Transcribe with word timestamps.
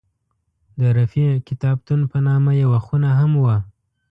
د 0.79 0.81
رفیع 0.97 1.29
کتابتون 1.47 1.99
په 2.11 2.17
نامه 2.27 2.51
یوه 2.63 2.79
خونه 2.85 3.09
هم 3.19 3.31
وه. 3.43 3.57